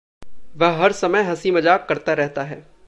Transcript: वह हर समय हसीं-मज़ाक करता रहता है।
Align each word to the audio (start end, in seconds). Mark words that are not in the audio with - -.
वह 0.57 0.77
हर 0.77 0.91
समय 0.91 1.23
हसीं-मज़ाक 1.23 1.85
करता 1.89 2.13
रहता 2.13 2.43
है। 2.43 2.71